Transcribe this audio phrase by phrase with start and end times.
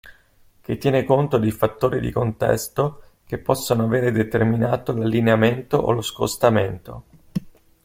[0.63, 7.03] Che tiene conto dei fattori di contesto che possono avere determinato l'allineamento o lo scostamento.